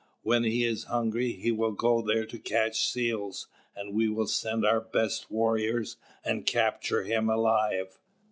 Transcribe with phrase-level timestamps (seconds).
[0.23, 4.65] When he is hungry, he will go there to catch seals; and we will send
[4.65, 7.99] our best warriors and capture him alive."